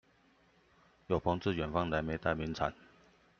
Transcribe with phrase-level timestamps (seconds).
[1.05, 2.73] 有朋自遠方來，沒帶名產